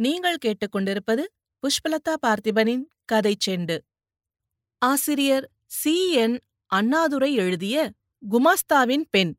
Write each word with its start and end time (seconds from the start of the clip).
நீங்கள் 0.00 0.36
கேட்டுக்கொண்டிருப்பது 0.46 1.20
புஷ்பலதா 1.62 2.14
பார்த்திபனின் 2.26 2.82
கதை 3.04 3.36
செண்டு. 3.46 3.78
ஆசிரியர் 4.78 5.50
சி. 5.66 6.12
என். 6.12 6.40
அண்ணாதுரை 6.66 7.34
எழுதிய 7.34 7.92
குமாஸ்தாவின் 8.30 9.04
பெண். 9.10 9.34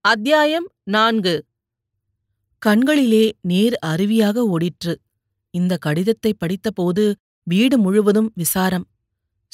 அத்தியாயம் 0.00 0.72
நான்கு. 0.82 1.46
கண்களிலே 2.58 3.32
நேர் 3.40 3.78
அருவியாக 3.86 4.56
ஓடிற்று. 4.58 4.94
இந்த 5.50 5.76
கடிதத்தை 5.76 6.34
படித்தபோது 6.34 7.14
வீடு 7.42 7.78
முழுவதும் 7.78 8.32
விசாரம். 8.34 8.88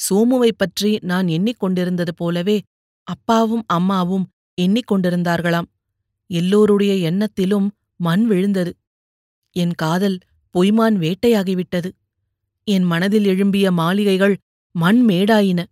சோமுவைப் 0.09 0.57
பற்றி 0.57 0.97
நான் 1.01 1.27
எண்ணிக்கொண்டிருந்தது 1.27 2.11
போலவே 2.15 2.61
அப்பாவும் 3.03 3.63
அம்மாவும் 3.67 4.31
எண்ணிக்கொண்டிருந்தார்களாம். 4.61 5.65
எல்லோருடைய 6.27 7.11
எண்ணத்திலும் 7.11 7.69
மண் 7.95 8.25
விழுந்தது. 8.25 8.78
என் 9.51 9.71
காதல் 9.71 10.17
பொய்மான் 10.57 10.95
வேட்டையாகிவிட்டது. 10.95 11.91
என் 12.63 12.83
மனதில் 12.83 13.25
எழும்பிய 13.25 13.71
மாளிகைகள் 13.71 14.37
மண் 14.71 15.05
மேடாயின 15.07 15.65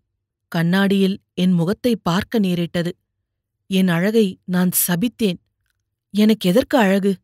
கண்ணாடியில் 0.47 1.19
என் 1.33 1.51
முகத்தை 1.51 1.95
பார்க்க 1.95 2.39
நேரிட்டது. 2.39 2.97
என் 3.67 3.87
அழகை 3.87 4.39
நான் 4.45 4.69
சபித்தேன். 4.87 5.37
எனக்கு 6.09 6.49
எதற்கு 6.49 6.77
அழகு? 6.77 7.15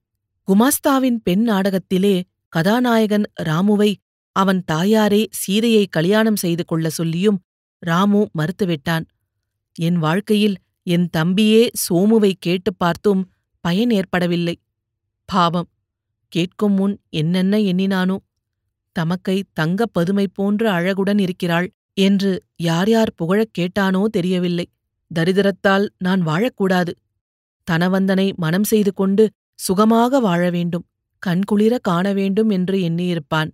குமாஸ்தாவின் 0.48 1.16
பெண் 1.24 1.50
நாடகத்திலே 1.50 2.24
கதாநாயகன் 2.50 3.32
ராமுவை 3.44 3.96
அவன் 4.32 4.64
தாயாரே 4.72 5.26
சீதையை 5.30 5.88
கல்யாணம் 5.88 6.36
செய்து 6.36 6.66
கொள்ள 6.66 6.90
சொல்லியும் 6.90 7.40
ராமு 7.80 8.28
மறுத்துவிட்டான். 8.38 9.06
என் 9.74 9.96
வாழ்க்கையில் 9.96 10.56
என் 10.84 11.10
தம்பியே 11.18 11.70
சோமுவை 11.90 12.34
கேட்டுப் 12.40 12.80
பார்த்தும் 12.80 13.32
பயன் 13.60 13.90
ஏற்படவில்லை. 13.90 14.60
பாவம். 15.26 15.70
கேட்கும் 16.36 16.74
முன் 16.74 16.96
என்னென்ன 17.10 17.58
எண்ணினானோ 17.62 18.18
தமக்கை 18.96 19.38
தங்கப் 19.54 19.94
பதுமை 19.94 20.26
போன்ற 20.28 20.64
அழகுடன் 20.72 21.20
இருக்கிறாள் 21.20 21.68
என்று 21.98 22.32
யார் 22.60 22.90
யார் 22.90 23.12
புகழக் 23.16 23.56
கேட்டானோ 23.58 24.02
தெரியவில்லை. 24.06 24.66
தரித்திரத்தால் 25.12 25.86
நான் 25.98 26.22
வாழக்கூடாது. 26.28 26.94
தனவந்தனை 27.68 28.28
மனம் 28.36 28.64
செய்து 28.64 28.92
கொண்டு 28.94 29.24
சுகமாக 29.60 30.20
வாழ 30.20 30.44
வேண்டும் 30.50 30.86
கண்குளிர 31.24 31.74
காண 31.82 32.06
வேண்டும் 32.14 32.50
என்று 32.50 32.78
எண்ணியிருப்பான். 32.78 33.52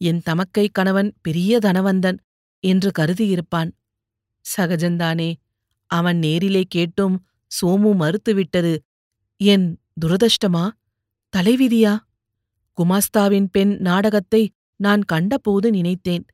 என் 0.00 0.20
தமக்கை 0.22 0.66
கணவன் 0.68 1.10
பெரிய 1.22 1.58
தனவந்தன் 1.58 2.18
என்று 2.64 2.90
கருதியிருப்பான். 2.98 3.70
சகஜந்தானே 4.44 5.30
அவன் 5.90 6.18
நேரிலே 6.18 6.62
கேட்டும் 6.68 7.16
சோமு 7.50 7.90
மறுத்துவிட்டது. 7.94 8.74
என் 9.40 9.66
துரதஷ்டமா 10.00 10.64
தலைவிதியா? 11.36 11.98
குமாஸ்தாவின் 12.78 13.46
பெண் 13.50 13.76
நாடகத்தை 13.76 14.52
நான் 14.76 15.02
கண்டபோது 15.02 15.70
நினைத்தேன். 15.70 16.24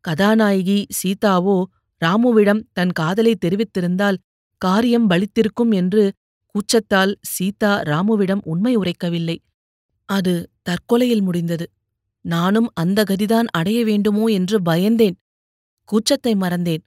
கதாநாயகி 0.00 0.86
சீதாவோ 0.98 1.64
ராமுவிடம் 2.02 2.62
தன் 2.72 2.92
காதலை 2.92 3.36
தெரிவித்திருந்தால் 3.46 4.16
காரியம் 4.56 5.10
பலித்திருக்கும் 5.10 5.72
என்று 5.72 6.12
கூச்சத்தால் 6.46 7.12
சீதா 7.20 7.80
ராமுவிடம் 7.80 8.42
உண்மை 8.42 8.76
உரைக்கவில்லை. 8.76 9.36
அது 10.04 10.50
தற்கொலையில் 10.62 11.22
முடிந்தது. 11.22 11.66
நானும் 12.20 12.68
அந்த 12.74 13.04
கதிதான் 13.10 13.48
அடைய 13.50 13.84
வேண்டுமோ 13.84 14.26
என்று 14.26 14.60
பயந்தேன். 14.60 15.16
கூச்சத்தை 15.88 16.36
மறந்தேன். 16.36 16.82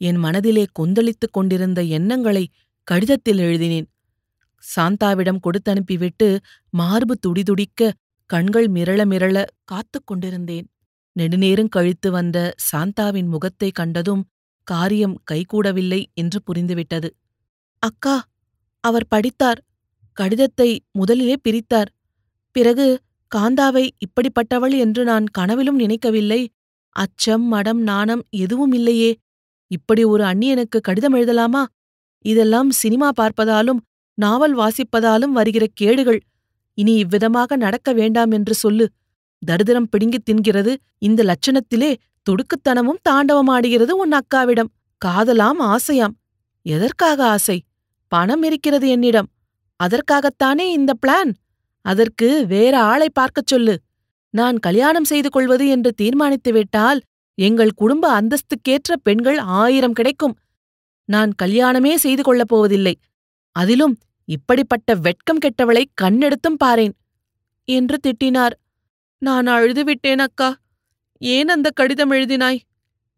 என் 0.00 0.16
மனதிலே 0.16 0.64
கொந்தளித்துக் 0.72 1.32
கொண்டிருந்த 1.32 1.82
எண்ணங்களை 1.82 2.48
கடிதத்தில் 2.88 3.38
எழுதினேன். 3.38 3.86
சாந்தாவிடம் 4.76 5.42
கொடுத்தனுப்பிவிட்டு 5.42 6.38
மார்பு 6.70 7.14
துடிதுடிக்க 7.18 7.90
கண்கள் 8.30 8.68
மிரள 8.70 9.00
மிரள 9.04 9.44
காத்துக் 9.64 10.06
கொண்டிருந்தேன். 10.06 10.66
நெடுநேரம் 11.12 11.68
கழித்து 11.68 12.10
வந்த 12.10 12.54
சாந்தாவின் 12.72 13.26
முகத்தை 13.26 13.70
கண்டதும் 13.70 14.22
காரியம் 14.62 15.16
கைகூடவில்லை 15.32 16.04
என்று 16.14 16.42
புரிந்துவிட்டது. 16.46 17.08
அக்கா 17.78 18.24
அவர் 18.80 19.06
படித்தார். 19.08 19.60
கடிதத்தை 20.12 20.68
முதலிலே 20.92 21.36
பிரித்தார். 21.48 21.90
பிறகு 22.52 22.86
காந்தாவை 23.34 23.84
இப்படிப்பட்டவள் 24.00 24.78
என்று 24.78 25.04
நான் 25.04 25.26
கனவிலும் 25.26 25.76
நினைக்கவில்லை. 25.76 26.40
அச்சம் 26.96 27.42
மடம் 27.42 27.80
நாணம் 27.82 28.22
எதுவும் 28.30 28.72
இல்லையே. 28.72 29.10
இப்படி 29.70 30.04
ஒரு 30.04 30.24
அந்நியனுக்கு 30.24 30.80
கடிதம் 30.80 31.14
எழுதலாமா? 31.14 31.62
இதெல்லாம் 32.24 32.70
சினிமா 32.70 33.10
பார்ப்பதாலும் 33.20 33.80
நாவல் 34.14 34.56
வாசிப்பதாலும் 34.56 35.30
வருகிற 35.30 35.66
கேடுகள் 35.74 36.20
இனி 36.74 36.94
இவ்விதமாக 36.94 37.56
நடக்க 37.56 37.92
வேண்டாம் 37.92 38.30
என்று 38.30 38.54
சொல்லு. 38.54 38.90
தரித்திரம் 39.46 39.88
பிடுங்கித் 39.88 40.30
தின்கிறது. 40.30 40.76
இந்த 40.98 41.24
லட்சணத்திலே 41.24 41.94
துடுக்குத்தனமும் 42.30 43.00
தாண்டவமாடுகிறது 43.10 43.90
உன் 43.90 44.10
அக்காவிடம். 44.12 44.70
காதலாம் 44.98 45.60
ஆசையாம். 45.60 46.14
எதற்காக 46.62 47.26
ஆசை? 47.26 47.62
பணம் 48.08 48.42
இருக்கிறது 48.42 48.88
என்னிடம். 48.88 49.28
அதற்காகத்தானே 49.84 50.60
இந்த 50.60 50.92
பிளான்? 51.06 51.32
அதற்கு 51.80 52.46
வேற 52.46 52.82
ஆளை 52.82 53.08
பார்க்கச் 53.12 53.46
சொல்லு. 53.46 53.80
நான் 54.30 54.58
கல்யாணம் 54.58 55.04
செய்து 55.04 55.30
கொள்வது 55.30 55.68
என்று 55.68 55.94
தீர்மானித்துவிட்டால் 56.02 57.00
எங்கள் 57.34 57.72
குடும்ப 57.72 58.22
அந்தஸ்துக்கேற்ற 58.22 58.96
பெண்கள் 59.02 59.38
ஆயிரம் 59.38 59.92
கிடைக்கும். 59.92 60.38
நான் 61.04 61.32
கல்யாணமே 61.42 61.94
செய்து 61.94 62.22
கொள்ளப் 62.22 62.48
போவதில்லை. 62.48 62.98
அதிலும் 63.56 63.98
இப்படிப்பட்ட 64.24 64.94
வெட்கம் 64.94 65.38
கெட்டவளை 65.38 65.84
கண்ணெடுத்தும் 66.02 66.60
பாரேன் 66.64 66.94
என்று 67.64 67.98
திட்டினார். 68.06 68.52
நான் 69.18 69.46
அழுதுவிட்டேன் 69.46 70.18
அக்கா. 70.18 70.56
ஏன் 71.18 71.48
அந்த 71.48 71.70
கடிதம் 71.70 72.10
எழுதினாய்? 72.10 72.60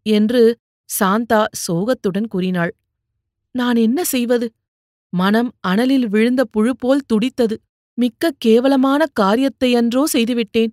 என்று 0.02 0.58
சாந்தா 1.00 1.44
சோகத்துடன் 1.52 2.28
கூறினாள். 2.28 2.74
நான் 3.50 3.76
என்ன 3.76 4.04
செய்வது? 4.04 4.54
மனம் 5.08 5.54
அனலில் 5.68 6.08
விழுந்த 6.08 6.44
புழு 6.44 6.76
போல் 6.76 7.06
துடித்தது. 7.06 7.56
மிக்க 7.94 8.32
கேவலமான 8.38 9.04
காரியத்தையன்றோ 9.20 10.04
செய்துவிட்டேன். 10.04 10.72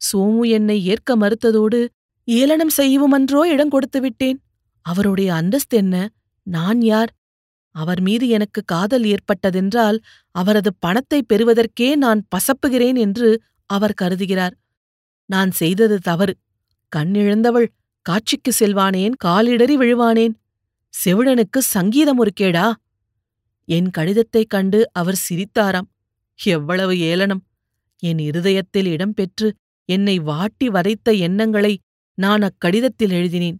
சோமு 0.00 0.48
என்னை 0.48 0.84
ஏற்க 0.84 1.16
மறுத்ததோடு 1.16 1.86
ஏளனம் 2.24 2.70
செய்யவுமன்றோ 2.76 3.44
இடம் 3.46 3.70
கொடுத்துவிட்டேன். 3.70 4.38
அவருடைய 4.82 5.32
அவருடைய 5.32 5.32
அந்தஸ்தென்ன 5.32 6.06
நான் 6.42 6.80
யார்? 6.82 7.10
அவர் 7.74 8.00
மீது 8.00 8.28
எனக்கு 8.28 8.64
காதல் 8.64 9.04
ஏற்பட்டதென்றால் 9.04 9.98
அவரது 10.34 10.70
பணத்தை 10.74 11.22
பெறுவதற்கே 11.22 11.96
நான் 11.96 12.26
பசப்புகிறேன் 12.30 12.98
என்று 12.98 13.28
அவர் 13.70 13.94
கருதுகிறார். 14.02 14.54
நான் 15.30 15.50
செய்தது 15.50 15.98
தவறு. 15.98 16.34
கண்ணிழந்தவள் 16.96 17.68
காட்சிக்கு 18.06 18.52
செல்வானேன் 18.60 19.14
காலிடறி 19.24 19.76
விழுவானேன். 19.76 20.34
செவிடனுக்கு 20.94 21.58
சங்கீதம் 21.58 22.18
ஒரு 22.18 22.30
கேடா? 22.40 22.66
என் 23.68 23.90
கடிதத்தைக் 23.90 24.50
கண்டு 24.50 24.88
அவர் 24.92 25.20
சிரித்தாராம். 25.28 25.88
எவ்வளவு 26.38 26.98
ஏளனம்! 26.98 27.42
என் 28.02 28.18
இருதயத்தில் 28.18 28.86
இடம்பெற்று 28.86 29.48
என்னை 29.88 30.18
வாட்டி 30.18 30.68
வதைத்த 30.68 31.12
எண்ணங்களை 31.12 31.72
நான் 32.18 32.40
அக்கடிதத்தில் 32.40 33.10
எழுதினேன். 33.10 33.58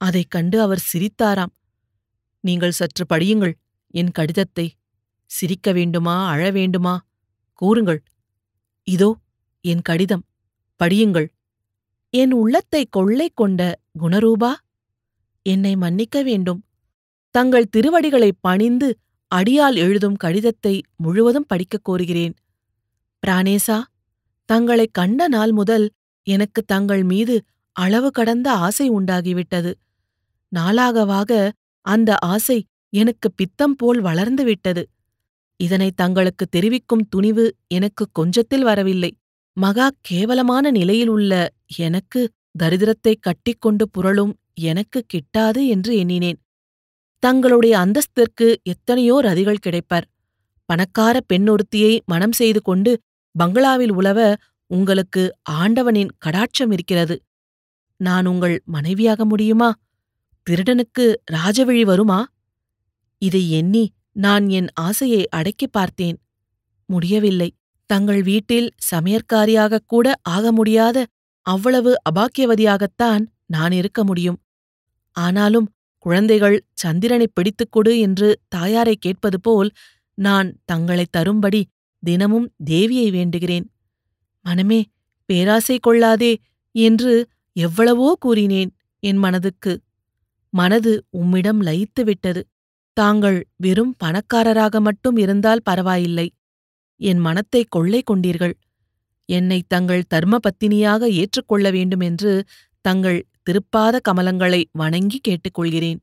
அதைக் 0.00 0.30
கண்டு 0.30 0.60
அவர் 0.60 0.84
சிரித்தாராம். 0.92 1.52
நீங்கள் 2.40 2.70
சற்று 2.70 3.06
படியுங்கள். 3.14 3.52
என் 3.90 4.10
கடிதத்தை 4.10 4.76
சிரிக்க 5.26 5.72
வேண்டுமா 5.72 6.28
அழ 6.28 6.50
வேண்டுமா? 6.50 7.06
கூறுங்கள். 7.52 8.02
இதோ 8.84 9.18
என் 9.60 9.82
கடிதம். 9.82 10.24
படியுங்கள். 10.84 11.28
என் 12.10 12.32
உள்ளத்தை 12.32 12.86
கொள்ளை 12.90 13.30
கொண்ட 13.34 13.80
குணரூபா 14.00 14.52
என்னை 15.42 15.76
மன்னிக்க 15.76 16.22
வேண்டும். 16.22 16.64
தங்கள் 17.30 17.68
திருவடிகளைப் 17.76 18.38
பணிந்து 18.40 18.98
அடியால் 19.34 19.74
எழுதும் 19.74 20.16
கடிதத்தை 20.16 20.82
முழுவதும் 20.96 21.46
படிக்கக் 21.46 21.90
கோருகிறேன். 21.90 22.32
பிரானேசா 23.26 23.82
தங்களை 24.44 24.88
கண்ட 24.92 25.28
நாள் 25.28 25.52
முதல் 25.52 25.90
எனக்கு 26.22 26.64
தங்கள் 26.64 27.02
மீது 27.02 27.44
அளவு 27.72 28.10
கடந்த 28.10 28.52
ஆசை 28.52 28.90
உண்டாகிவிட்டது. 28.90 29.74
நாளாகவாக 30.56 31.52
அந்த 31.86 32.10
ஆசை 32.26 32.58
எனக்கு 32.92 33.28
பித்தம் 33.32 33.76
போல் 33.76 34.00
வளர்ந்துவிட்டது 34.02 34.82
இதனை 35.60 35.88
தங்களுக்கு 35.94 36.44
தெரிவிக்கும் 36.48 37.06
துணிவு 37.08 37.44
எனக்கு 37.68 38.04
கொஞ்சத்தில் 38.18 38.62
வரவில்லை. 38.62 39.10
மகா 39.56 39.86
கேவலமான 40.00 40.70
நிலையில் 40.70 41.08
உள்ள 41.08 41.32
எனக்கு 41.78 42.20
தரித்திரத்தை 42.58 43.14
கட்டிக்கொண்டு 43.20 43.84
புரளும் 43.98 44.32
எனக்கு 44.62 45.00
கிட்டாது 45.14 45.60
என்று 45.66 45.92
எண்ணினேன். 45.96 46.38
தங்களுடைய 47.22 47.74
அந்தஸ்திற்கு 47.78 48.46
எத்தனையோ 48.62 49.16
ரதிகள் 49.20 49.64
கிடைப்பர். 49.66 50.06
பணக்கார 50.68 51.16
பெண்ணொருத்தியை 51.32 51.92
மனம் 52.04 52.32
செய்து 52.32 52.60
கொண்டு 52.62 52.92
பங்களாவில் 53.34 53.92
உலவ 53.92 54.20
உங்களுக்கு 54.70 55.22
ஆண்டவனின் 55.60 56.12
கடாட்சம் 56.24 56.72
இருக்கிறது. 56.72 57.16
நான் 58.00 58.26
உங்கள் 58.26 58.56
மனைவியாக 58.66 59.24
முடியுமா? 59.24 59.70
திருடனுக்கு 60.42 61.22
ராஜவிழி 61.32 61.82
வருமா? 61.82 62.26
இதை 63.18 63.50
எண்ணி 63.50 63.92
நான் 64.12 64.48
என் 64.48 64.66
ஆசையை 64.74 65.28
அடக்கிப் 65.36 65.72
பார்த்தேன். 65.72 66.20
முடியவில்லை. 66.86 67.54
தங்கள் 67.86 68.22
வீட்டில் 68.22 68.70
சமையற்காரியாகக் 68.90 69.86
கூட 69.86 70.14
ஆக 70.22 70.52
முடியாத 70.52 71.06
அவ்வளவு 71.42 71.96
அபாக்கியவதியாகத்தான் 72.10 73.26
நான் 73.46 73.72
இருக்க 73.72 74.04
முடியும். 74.04 74.40
ஆனாலும் 75.10 75.72
குழந்தைகள் 75.98 76.66
சந்திரனைப் 76.72 77.34
பிடித்துக் 77.34 77.72
கொடு 77.72 77.98
என்று 77.98 78.40
தாயாரை 78.48 78.96
கேட்பது 78.96 79.40
போல் 79.40 79.70
நான் 80.14 80.58
தங்களைத் 80.64 81.12
தரும்படி 81.12 81.66
தினமும் 81.98 82.52
தேவியை 82.66 83.10
வேண்டுகிறேன். 83.10 83.64
மனமே 84.42 84.84
பேராசை 85.24 85.78
கொள்ளாதே 85.78 86.38
என்று 86.72 87.28
எவ்வளவோ 87.52 88.16
கூறினேன் 88.20 88.76
என் 88.98 89.16
மனதுக்கு. 89.16 89.80
மனது 90.50 91.06
உம்மிடம் 91.10 91.62
லயித்துவிட்டது. 91.62 92.42
தாங்கள் 92.92 93.46
வெறும் 93.56 93.94
பணக்காரராக 93.96 94.80
மட்டும் 94.80 95.16
இருந்தால் 95.16 95.62
பரவாயில்லை. 95.62 96.32
என் 96.96 97.18
மனத்தை 97.18 97.64
கொள்ளை 97.68 98.02
கொண்டீர்கள். 98.10 98.52
என்னை 99.24 99.62
தங்கள் 99.68 100.04
தர்ம 100.08 100.38
பத்தினியாக 100.38 101.02
ஏற்றுக்கொள்ள 101.02 101.70
வேண்டுமென்று 101.70 102.44
தங்கள் 102.80 103.26
திருப்பாத 103.50 103.98
கமலங்களை 104.08 104.64
வணங்கி 104.72 105.20
கேட்டுக்கொள்கிறேன். 105.28 105.98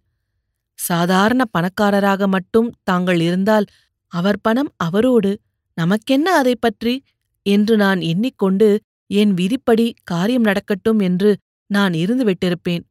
சாதாரண 0.73 1.45
பணக்காரராக 1.45 2.27
மட்டும் 2.27 2.73
தாங்கள் 2.83 3.19
இருந்தால் 3.19 3.65
அவர் 4.07 4.41
பணம் 4.41 4.73
அவரோடு. 4.77 5.39
நமக்கென்ன 5.73 6.35
அதைப் 6.35 6.61
பற்றி? 6.61 7.03
என்று 7.41 7.77
நான் 7.77 8.01
எண்ணிக்கொண்டு 8.01 8.81
என் 9.07 9.33
விதிப்படி 9.33 9.93
காரியம் 10.03 10.41
நடக்கட்டும் 10.41 11.00
என்று 11.00 11.38
நான் 11.65 11.93
இருந்து 11.93 12.23
விட்டிருப்பேன். 12.23 12.83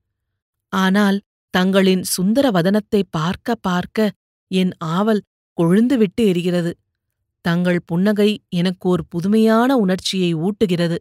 ஆனால் 0.69 1.21
தங்களின் 1.55 2.03
சுந்தர 2.07 2.47
வதனத்தை 2.51 3.01
பார்க்க 3.11 3.55
பார்க்க 3.55 4.09
என் 4.51 4.73
ஆவல் 4.97 5.23
கொழுந்துவிட்டு 5.59 6.23
எரிகிறது. 6.31 6.73
தங்கள் 7.45 7.81
புன்னகை 7.85 8.31
எனக்கு 8.49 8.89
ஒரு 8.89 9.03
புதுமையான 9.05 9.71
உணர்ச்சியை 9.77 10.31
ஊட்டுகிறது. 10.37 10.99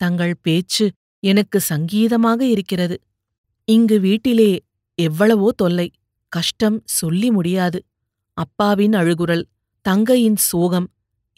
தங்கள் 0.00 0.34
பேச்சு 0.42 0.84
எனக்கு 1.22 1.58
சங்கீதமாக 1.60 2.40
இருக்கிறது. 2.44 2.96
இங்கு 3.68 3.96
வீட்டிலே 4.00 4.50
எவ்வளவோ 4.98 5.48
தொல்லை 5.56 5.88
கஷ்டம் 6.32 6.78
சொல்லி 6.90 7.28
முடியாது. 7.30 7.78
அப்பாவின் 8.36 8.92
அழுகுரல் 8.92 9.44
தங்கையின் 9.86 10.40
சோகம் 10.42 10.88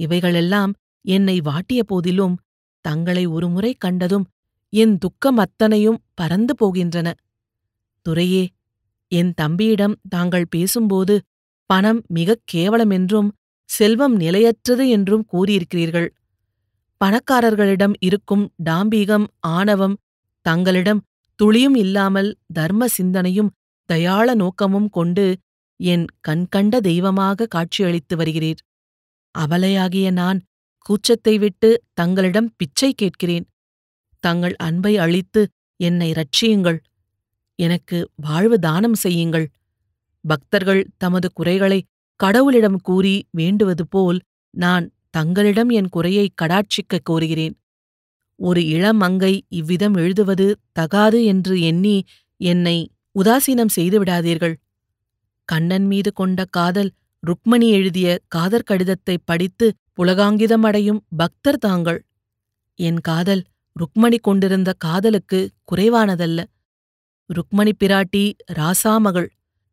இவைகளெல்லாம் 0.00 0.72
என்னை 1.04 1.36
வாட்டிய 1.40 1.80
போதிலும் 1.82 2.36
தங்களை 2.84 3.24
ஒருமுறை 3.26 3.72
கண்டதும் 3.78 4.26
என் 4.72 4.94
துக்கம் 4.98 5.36
அத்தனையும் 5.36 6.02
பறந்து 6.14 6.54
போகின்றன. 6.60 7.08
துரையே 8.08 8.48
என் 9.08 9.34
தம்பியிடம் 9.34 9.96
தாங்கள் 10.08 10.46
பேசும்போது 10.50 11.20
பணம் 11.66 12.02
மிகக் 12.06 12.42
கேவலமென்றும் 12.52 13.30
செல்வம் 13.64 14.14
நிலையற்றது 14.16 14.88
என்றும் 14.88 15.26
கூறியிருக்கிறீர்கள். 15.32 16.08
பணக்காரர்களிடம் 17.04 17.92
இருக்கும் 17.98 18.54
டாம்பீகம் 18.64 19.26
ஆணவம் 19.38 19.96
தங்களிடம் 20.40 21.02
துளியும் 21.34 21.74
இல்லாமல் 21.74 22.36
தர்ம 22.52 22.88
சிந்தனையும் 22.88 23.50
தயாள 23.84 24.34
நோக்கமும் 24.34 24.88
கொண்டு 24.88 25.38
என் 25.76 26.06
கண்கண்ட 26.20 26.80
தெய்வமாக 26.80 27.46
காட்சியளித்து 27.46 28.16
வருகிறீர். 28.16 28.62
அவலையாகிய 29.38 30.10
நான் 30.10 30.42
கூச்சத்தை 30.78 31.38
விட்டு 31.38 31.82
தங்களிடம் 31.92 32.52
பிச்சை 32.56 32.92
கேட்கிறேன். 32.92 33.46
தங்கள் 34.18 34.56
அன்பை 34.56 34.98
அளித்து 34.98 35.48
என்னை 35.76 36.12
ரட்சியுங்கள் 36.12 36.78
எனக்கு 37.60 37.98
வாழ்வு 38.16 38.58
தானம் 38.58 38.94
செய்யுங்கள். 38.94 39.46
பக்தர்கள் 40.24 40.82
தமது 40.96 41.28
குறைகளை 41.32 41.78
கடவுளிடம் 42.20 42.78
கூறி 42.82 43.14
வேண்டுவது 43.30 43.84
போல் 43.86 44.18
நான் 44.54 44.86
தங்களிடம் 45.10 45.70
என் 45.70 45.88
குறையை 45.88 46.26
கடாட்சிக்கக் 46.42 47.06
கோருகிறேன். 47.10 47.54
ஒரு 48.40 48.60
இளம் 48.66 49.00
அங்கை 49.00 49.34
இவ்விதம் 49.48 49.94
எழுதுவது 49.94 50.46
தகாது 50.72 51.18
என்று 51.24 51.54
எண்ணி 51.60 51.96
என்னை 52.40 52.76
உதாசீனம் 53.18 53.74
செய்துவிடாதீர்கள் 53.76 54.54
கண்ணன் 55.48 55.86
மீது 55.86 56.10
கொண்ட 56.12 56.40
காதல் 56.50 56.90
ருக்மணி 57.22 57.68
எழுதிய 57.68 58.08
காதற் 58.28 58.66
கடிதத்தை 58.66 59.16
படித்து 59.24 59.66
புலகாங்கிதம் 59.96 60.64
அடையும் 60.68 61.00
பக்தர் 61.16 61.58
தாங்கள். 61.58 61.98
என் 62.78 63.00
காதல் 63.00 63.42
ருக்மணி 63.76 64.18
கொண்டிருந்த 64.20 64.70
காதலுக்கு 64.78 65.40
குறைவானதல்ல. 65.64 66.40
ருக்மணி 67.34 67.72
பிராட்டி 67.84 68.32
ராசாமகள் 68.52 69.28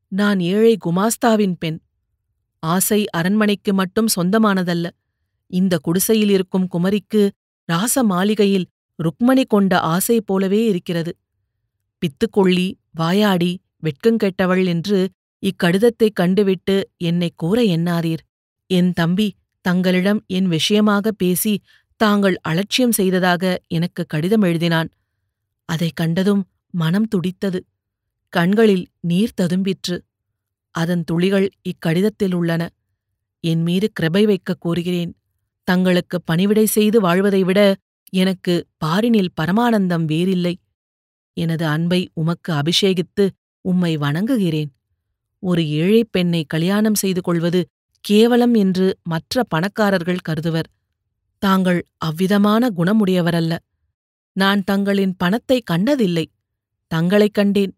நான் 0.08 0.40
ஏழை 0.40 0.78
குமாஸ்தாவின் 0.86 1.56
பெண். 1.60 1.80
ஆசை 2.60 3.10
அரண்மனைக்கு 3.10 3.74
மட்டும் 3.74 4.08
சொந்தமானதல்ல. 4.16 4.90
இந்த 5.48 5.78
குடிசையில் 5.78 6.30
இருக்கும் 6.30 6.68
குமரிக்கு 6.72 7.30
ராச 7.74 8.04
மாளிகையில் 8.04 8.68
ருக்மணி 9.04 9.44
கொண்ட 9.48 9.80
ஆசை 9.80 10.22
போலவே 10.22 10.66
இருக்கிறது. 10.66 11.18
பித்துக்கொள்ளி 12.00 12.74
வாயாடி 12.92 13.62
வெட்கங்கெட்டவள் 13.84 14.66
என்று 14.66 15.10
இக்கடிதத்தைக் 15.42 16.14
கண்டுவிட்டு 16.14 16.90
என்னைக் 16.98 17.38
கூற 17.38 17.62
எண்ணாதீர். 17.62 18.18
என் 18.68 18.94
தம்பி 18.94 19.36
தங்களிடம் 19.62 20.24
என் 20.28 20.48
விஷயமாக 20.48 21.12
பேசி 21.12 21.62
தாங்கள் 21.96 22.40
அலட்சியம் 22.42 22.92
செய்ததாக 22.92 23.62
எனக்கு 23.68 24.06
கடிதம் 24.06 24.42
எழுதினான். 24.42 24.90
அதைக் 25.66 25.96
கண்டதும் 25.96 26.48
மனம் 26.78 27.08
துடித்தது. 27.08 27.66
கண்களில் 28.30 28.88
நீர் 29.00 29.34
ததும்பிற்று. 29.42 30.02
அதன் 30.72 31.04
துளிகள் 31.04 31.50
இக்கடிதத்தில் 31.62 32.34
உள்ளன. 32.34 32.70
என் 33.40 33.62
மீது 33.62 33.92
கிருபை 33.92 34.26
வைக்கக் 34.26 34.68
கோருகிறேன். 34.68 35.14
தங்களுக்கு 35.64 36.22
பணிவிடை 36.22 36.66
செய்து 36.66 37.02
வாழ்வதை 37.02 37.44
விட 37.44 37.76
எனக்கு 38.10 38.68
பாரினில் 38.86 39.34
பரமானந்தம் 39.42 40.06
வேறில்லை. 40.06 40.58
எனது 41.34 41.66
அன்பை 41.66 42.10
உமக்கு 42.14 42.54
அபிஷேகித்து 42.54 43.30
உம்மை 43.62 43.98
வணங்குகிறேன். 43.98 44.72
ஒரு 45.40 45.70
ஏழைப் 45.70 46.12
பெண்ணை 46.12 46.46
கல்யாணம் 46.48 46.96
செய்து 46.96 47.22
கொள்வது 47.22 47.66
கேவலம் 48.02 48.54
என்று 48.54 48.98
மற்ற 49.04 49.44
பணக்காரர்கள் 49.44 50.26
கருதுவர். 50.30 50.70
தாங்கள் 51.38 51.86
அவ்விதமான 51.98 52.70
குணமுடையவரல்ல. 52.78 53.58
நான் 54.34 54.64
தங்களின் 54.64 55.16
பணத்தை 55.18 55.62
கண்டதில்லை. 55.62 56.32
தங்களைக் 56.88 57.34
கண்டேன். 57.34 57.78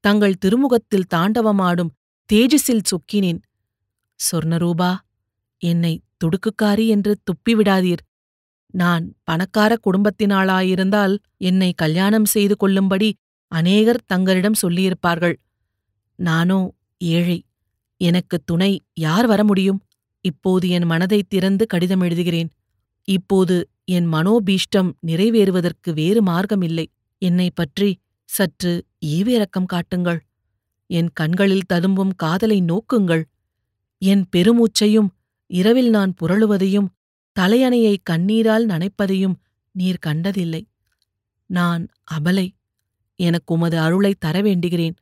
தங்கள் 0.00 0.38
திருமுகத்தில் 0.38 1.06
தாண்டவமாடும் 1.14 1.90
தேஜஸில் 2.32 2.82
சொக்கினேன். 2.82 3.38
சொர்ணரூபா 4.14 4.96
என்னை 5.58 6.02
துடுக்குக்காரி 6.24 6.86
என்று 6.86 7.18
துப்பிவிடாதீர். 7.22 7.98
நான் 8.66 9.14
பணக்கார 9.22 9.78
குடும்பத்தினாளாயிருந்தால் 9.78 11.18
என்னை 11.36 11.72
கல்யாணம் 11.72 12.24
செய்து 12.24 12.56
கொள்ளும்படி 12.56 13.16
அநேகர் 13.48 14.04
தங்களிடம் 14.04 14.54
சொல்லியிருப்பார்கள். 14.62 15.34
நானோ 16.14 16.72
ஏழை 16.98 17.44
எனக்கு 17.96 18.44
துணை 18.44 18.84
யார் 18.94 19.26
வர 19.26 19.44
முடியும்? 19.44 19.82
இப்போது 20.20 20.68
என் 20.68 20.84
மனதைத் 20.84 21.28
திறந்து 21.28 21.66
கடிதம் 21.66 22.00
எழுதுகிறேன். 22.00 22.48
இப்போது 23.04 23.68
என் 23.84 24.12
மனோபீஷ்டம் 24.12 24.92
நிறைவேறுவதற்கு 25.06 25.92
வேறு 25.92 26.22
மார்க்கமில்லை. 26.22 26.86
என்னைப் 27.18 27.56
பற்றி 27.56 27.98
சற்று 28.28 28.86
ஈவிரக்கம் 29.06 29.66
காட்டுங்கள். 29.66 30.26
என் 30.86 31.10
கண்களில் 31.12 31.66
ததும்பும் 31.66 32.14
காதலை 32.14 32.62
நோக்குங்கள். 32.62 33.24
என் 33.98 34.28
பெருமூச்சையும் 34.36 35.08
இரவில் 35.46 35.90
நான் 35.90 36.14
புரளுவதையும் 36.22 36.88
தலையணையை 37.40 37.96
கண்ணீரால் 38.10 38.66
நனைப்பதையும் 38.66 39.34
நீர் 39.72 39.98
கண்டதில்லை. 40.06 40.68
நான் 41.46 41.88
அபலை 42.14 42.50
எனக்கு 43.16 43.54
உமது 43.54 43.78
அருளை 43.78 44.14
தர 44.18 44.40
வேண்டுகிறேன். 44.42 44.94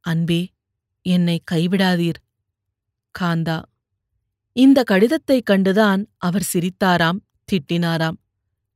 அன்பே 0.00 0.48
என்னை 1.02 1.42
கைவிடாதீர். 1.50 2.20
காந்தா 3.18 3.62
இந்த 4.52 4.82
கடிதத்தைக் 4.82 5.48
கண்டுதான் 5.50 6.06
அவர் 6.16 6.48
சிரித்தாராம் 6.52 7.18
திட்டினாராம். 7.52 8.16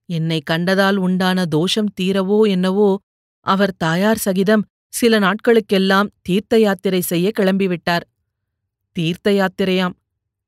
என்னை 0.06 0.42
கண்டதால் 0.50 0.96
உண்டான 0.96 1.46
தோஷம் 1.46 1.92
தீரவோ 2.00 2.48
என்னவோ 2.48 3.00
அவர் 3.46 3.74
தாயார் 3.76 4.18
சகிதம் 4.18 4.64
சில 4.92 5.18
நாட்களுக்கெல்லாம் 5.18 6.08
தீர்த்த 6.22 6.58
யாத்திரை 6.58 7.00
செய்ய 7.00 7.30
கிளம்பிவிட்டார். 7.38 8.04
தீர்த்த 8.96 9.30
யாத்திரையாம் 9.30 9.94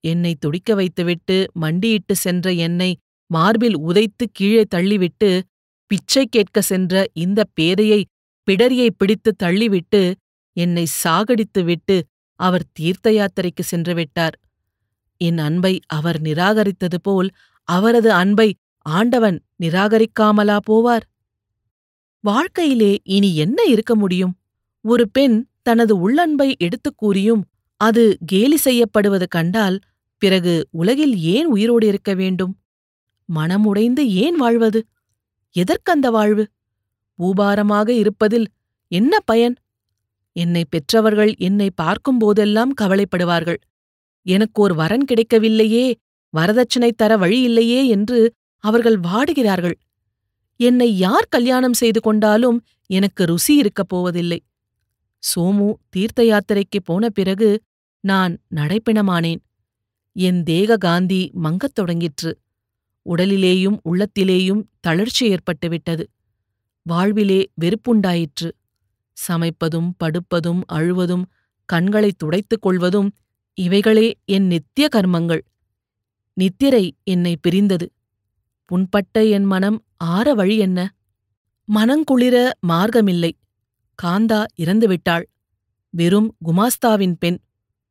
என்னை 0.05 0.35
துடிக்க 0.35 0.75
வைத்துவிட்டு 0.75 1.37
மண்டியிட்டு 1.53 2.15
சென்ற 2.17 2.53
என்னை 2.53 2.91
மார்பில் 3.31 3.77
உதைத்து 3.79 4.25
கீழே 4.33 4.63
தள்ளிவிட்டு 4.75 5.31
பிச்சை 5.87 6.27
கேட்க 6.27 6.61
சென்ற 6.61 6.95
இந்த 7.13 7.41
பேதையை 7.61 8.01
பிடரியை 8.49 8.89
பிடித்து 8.97 9.31
தள்ளிவிட்டு 9.43 10.03
என்னை 10.57 10.87
சாகடித்து 11.03 11.63
விட்டு 11.65 11.97
அவர் 12.41 12.65
தீர்த்த 12.73 13.11
யாத்திரைக்கு 13.11 13.63
சென்று 13.63 13.95
விட்டார். 13.95 14.37
என் 15.21 15.39
அன்பை 15.39 15.75
அவர் 15.87 16.19
நிராகரித்தது 16.23 16.99
போல் 17.03 17.29
அவரது 17.69 18.13
அன்பை 18.13 18.49
ஆண்டவன் 18.87 19.39
நிராகரிக்காமலா 19.63 20.57
போவார்? 20.71 21.05
வாழ்க்கையிலே 22.21 22.99
இனி 23.03 23.37
என்ன 23.37 23.63
இருக்க 23.63 23.95
முடியும்? 23.95 24.37
ஒரு 24.81 25.11
பெண் 25.11 25.47
தனது 25.63 26.01
உள்ளன்பை 26.01 26.57
எடுத்துக் 26.59 26.97
கூறியும் 26.97 27.45
அது 27.77 28.19
கேலி 28.27 28.57
செய்யப்படுவது 28.57 29.29
கண்டால் 29.29 29.79
பிறகு 30.19 30.69
உலகில் 30.71 31.19
ஏன் 31.19 31.47
உயிரோடு 31.47 31.87
இருக்க 31.87 32.15
வேண்டும்? 32.15 32.59
மனமுடைந்து 33.35 33.99
ஏன் 33.99 34.37
வாழ்வது? 34.37 34.87
எதற்கந்த 35.51 36.11
வாழ்வு? 36.11 36.49
பூபாரமாக 37.19 37.89
இருப்பதில் 37.89 38.47
என்ன 38.89 39.21
பயன்? 39.21 39.55
என்னை 40.33 40.65
பெற்றவர்கள் 40.69 41.35
என்னை 41.39 41.71
பார்க்கும்போதெல்லாம் 41.83 42.71
கவலைப்படுவார்கள். 42.81 43.57
எனக்கு 44.23 44.63
ஒரு 44.63 44.75
வரன் 44.75 45.05
கிடைக்கவில்லையே 45.05 45.95
வரதட்சணை 46.37 46.91
தர 46.97 47.17
வழி 47.17 47.43
இல்லையே 47.43 47.87
என்று 47.87 48.33
அவர்கள் 48.59 49.01
வாடுகிறார்கள். 49.01 49.75
என்னை 50.61 50.99
யார் 50.99 51.27
கல்யாணம் 51.31 51.73
செய்து 51.73 52.01
கொண்டாலும் 52.01 52.65
எனக்கு 52.87 53.25
ருசி 53.25 53.57
இருக்கப் 53.57 53.89
போவதில்லை. 53.89 54.45
சோமு 55.23 55.73
தீர்த்த 55.89 56.23
யாத்திரைக்கு 56.23 56.81
போன 56.85 57.09
பிறகு 57.09 57.63
நான் 58.01 58.39
நடைப்பிணமானேன். 58.55 59.41
என் 60.13 60.43
தேக 60.43 60.77
காந்தி 60.77 61.31
மங்கத் 61.43 61.77
தொடங்கிற்று. 61.81 62.33
உடலிலேயும் 63.09 63.79
உள்ளத்திலேயும் 63.85 64.63
தளர்ச்சி 64.81 65.35
ஏற்பட்டுவிட்டது 65.35 66.05
வாழ்விலே 66.83 67.51
வெறுப்புண்டாயிற்று. 67.61 68.51
சமைப்பதும் 69.29 69.91
படுப்பதும் 70.05 70.61
அழுவதும் 70.67 71.25
கண்களை 71.65 72.13
துடைத்துக் 72.17 72.63
கொள்வதும் 72.63 73.11
இவைகளே 73.55 74.15
என் 74.25 74.47
நித்திய 74.47 74.89
கர்மங்கள். 74.97 75.41
நித்திரை 76.33 76.97
என்னை 77.05 77.37
பிரிந்தது. 77.37 77.93
புண்பட்ட 78.65 79.25
என் 79.25 79.45
மனம் 79.45 79.85
ஆற 80.05 80.35
வழி 80.35 80.59
என்ன? 80.59 80.95
மனங்குளிர 81.75 82.51
மார்க்கமில்லை. 82.69 83.33
காந்தா 84.03 84.45
இறந்துவிட்டாள். 84.57 85.23
வெறும் 85.91 86.37
குமாஸ்தாவின் 86.45 87.15
பெண். 87.19 87.39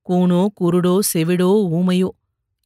கூனோ 0.10 0.48
குருடோ 0.62 1.00
செவிடோ 1.13 1.68
ஊமையோ. 1.74 2.08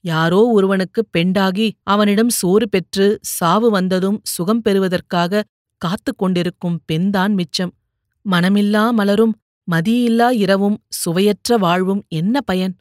யாரோ 0.01 0.47
ஒருவனுக்குப் 0.47 1.07
பெண்டாகி 1.11 1.75
அவனிடம் 1.83 2.29
சோறு 2.29 2.69
பெற்று 2.69 3.19
சாவு 3.21 3.69
வந்ததும் 3.69 4.19
சுகம் 4.23 4.61
பெறுவதற்காக 4.61 5.43
காத்துக் 5.77 6.17
கொண்டிருக்கும் 6.17 6.81
பெண்தான் 6.85 7.33
மிச்சம். 7.33 7.73
மனமில்லா 8.31 8.91
மலரும் 8.91 9.39
மதியில்லா 9.71 10.31
இரவும் 10.31 10.83
சுவையற்ற 10.89 11.57
வாழ்வும் 11.57 12.05
என்ன 12.07 12.41
பயன்? 12.41 12.75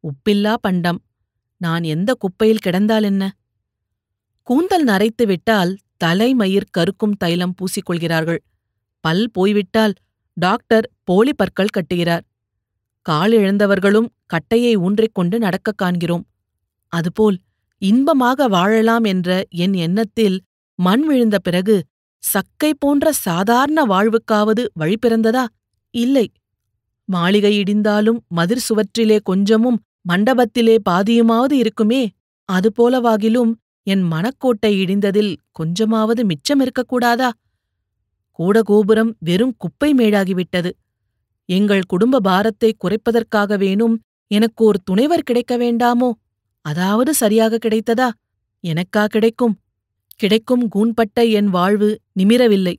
உப்பில்லா 0.00 0.54
பண்டம். 0.54 1.02
நான் 1.56 1.82
எந்த 1.82 2.14
குப்பையில் 2.14 2.62
கிடந்தால் 2.66 3.02
என்ன? 3.02 3.36
கூந்தல் 4.42 4.84
நரைத்து 4.84 5.26
விட்டால் 5.26 5.76
தலைமயிர் 5.96 6.70
கருக்கும் 6.70 7.12
தைலம் 7.12 7.54
பூசிக்கொள்கிறார்கள். 7.54 8.38
பல் 9.00 9.30
போய்விட்டால் 9.32 9.92
டாக்டர் 10.34 10.90
போலி 11.04 11.34
பற்கள் 11.34 11.66
கட்டுகிறார். 11.76 12.20
கால் 13.02 13.32
இழந்தவர்களும் 13.32 14.06
கட்டையை 14.26 14.76
ஊன்றிக்கொண்டு 14.76 15.38
நடக்கக் 15.38 15.78
காண்கிறோம். 15.78 16.26
அதுபோல் 16.88 17.38
இன்பமாக 17.78 18.48
வாழலாம் 18.48 19.04
என்ற 19.04 19.46
என் 19.50 19.72
எண்ணத்தில் 19.72 20.42
மண் 20.74 21.00
விழுந்த 21.00 21.38
பிறகு 21.38 21.84
சக்கை 22.18 22.74
போன்ற 22.78 23.12
சாதாரண 23.12 23.84
வாழ்வுக்காவது 23.84 24.66
வழி 24.74 24.98
பிறந்ததா? 25.06 25.46
இல்லை. 25.90 26.32
மாளிகை 27.04 27.60
இடிந்தாலும் 27.60 28.18
மதிர் 28.28 28.64
சுவற்றிலே 28.68 29.18
கொஞ்சமும் 29.22 29.82
மண்டபத்திலே 30.08 30.78
பாதியுமாவது 30.90 31.52
இருக்குமே. 31.52 32.10
அதுபோலவாகிலும் 32.52 33.52
என் 33.86 34.02
மனக்கோட்டை 34.12 34.70
இடிந்ததில் 34.84 35.36
கொஞ்சமாவது 35.52 36.24
மிச்சம் 36.24 36.60
இருக்கக்கூடாதா? 36.60 37.30
கூடகோபுரம் 38.38 39.12
வெறும் 39.18 39.54
குப்பை 39.58 39.94
மேடாகிவிட்டது. 39.94 40.70
எங்கள் 41.48 41.82
குடும்ப 41.86 42.20
பாரத்தை 42.20 42.76
குறைப்பதற்காகவேனும் 42.76 43.94
எனக்கு 44.30 44.64
ஒரு 44.64 44.78
துணைவர் 44.84 45.22
கிடைக்க 45.22 45.58
வேண்டாமோ? 45.58 46.10
அதாவது 46.60 47.14
சரியாக 47.14 47.58
கிடைத்ததா? 47.66 48.08
எனக்கா 48.64 49.04
கிடைக்கும்? 49.04 49.54
கிடைக்கும் 50.16 50.68
கூண்பட்ட 50.74 51.30
என் 51.30 51.48
வாழ்வு 51.48 52.00
நிமிரவில்லை. 52.18 52.74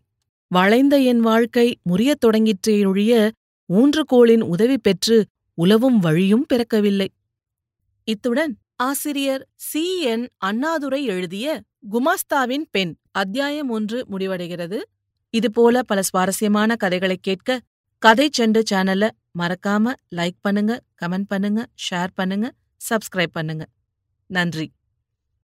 வளைந்த 0.48 0.98
என் 1.02 1.20
வாழ்க்கை 1.20 1.68
முறியத் 1.90 2.22
தொடங்கிற்றேயொழிய 2.26 3.14
ஊன்றுகோளின் 3.70 4.44
உதவி 4.44 4.78
பெற்று 4.78 5.18
உலவும் 5.54 6.00
வழியும் 6.00 6.46
பிறக்கவில்லை. 6.54 7.08
இத்துடன் 8.08 8.54
ஆசிரியர் 8.80 9.48
சி. 9.56 10.02
என். 10.02 10.26
அண்ணாதுரை 10.38 11.04
எழுதிய 11.04 11.62
குமாஸ்தாவின் 11.92 12.66
பெண் 12.72 12.92
அத்தியாயம் 13.12 13.70
ஒன்று 13.70 14.06
முடிவடைகிறது. 14.12 14.80
இதுபோல 15.34 15.82
பல 15.84 16.02
சுவாரஸ்யமான 16.02 16.76
கதைகளை 16.76 17.18
கேட்க 17.22 17.60
கதை 18.04 18.30
செண்டு 18.38 18.62
சேனல 18.72 19.10
மறக்காம 19.40 19.94
லைக் 20.16 20.40
பண்ணுங்க 20.42 20.82
கமெண்ட் 21.02 21.28
பண்ணுங்க 21.28 21.66
ஷேர் 21.90 22.14
பண்ணுங்க 22.16 22.52
சப்ஸ்கிரைப் 22.90 23.34
பண்ணுங்க. 23.34 23.66
நன்றி. 24.30 24.68